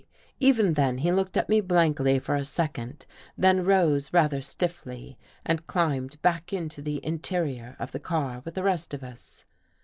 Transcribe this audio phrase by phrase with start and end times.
[0.39, 3.05] Even then he looked at me blankly for a second,
[3.37, 8.63] then rose rather stiffly and climbed back into the interior of the car with the
[8.63, 9.45] rest of us.